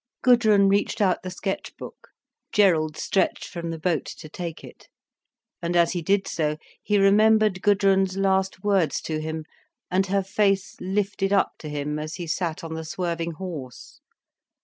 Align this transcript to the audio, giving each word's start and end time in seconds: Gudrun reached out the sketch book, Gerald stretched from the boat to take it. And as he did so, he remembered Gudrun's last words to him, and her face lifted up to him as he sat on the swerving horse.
Gudrun 0.23 0.67
reached 0.67 0.99
out 0.99 1.21
the 1.21 1.29
sketch 1.29 1.77
book, 1.77 2.07
Gerald 2.51 2.97
stretched 2.97 3.45
from 3.45 3.69
the 3.69 3.77
boat 3.77 4.05
to 4.05 4.27
take 4.29 4.63
it. 4.63 4.87
And 5.61 5.75
as 5.75 5.91
he 5.91 6.01
did 6.01 6.27
so, 6.27 6.57
he 6.81 6.97
remembered 6.97 7.61
Gudrun's 7.61 8.17
last 8.17 8.63
words 8.63 8.99
to 9.01 9.21
him, 9.21 9.45
and 9.91 10.07
her 10.07 10.23
face 10.23 10.75
lifted 10.81 11.31
up 11.31 11.51
to 11.59 11.69
him 11.69 11.99
as 11.99 12.15
he 12.15 12.25
sat 12.25 12.63
on 12.63 12.73
the 12.73 12.83
swerving 12.83 13.33
horse. 13.33 13.99